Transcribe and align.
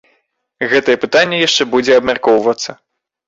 Гэтае 0.71 0.95
пытанне 1.03 1.37
яшчэ 1.47 1.67
будзе 1.73 1.91
абмяркоўвацца. 2.03 2.71